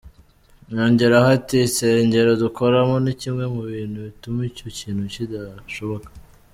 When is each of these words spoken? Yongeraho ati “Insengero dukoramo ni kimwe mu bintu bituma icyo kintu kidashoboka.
Yongeraho 0.73 1.27
ati 1.37 1.55
“Insengero 1.65 2.31
dukoramo 2.43 2.95
ni 3.03 3.13
kimwe 3.21 3.45
mu 3.53 3.61
bintu 3.71 3.97
bituma 4.07 4.39
icyo 4.49 4.67
kintu 4.77 5.03
kidashoboka. 5.13 6.09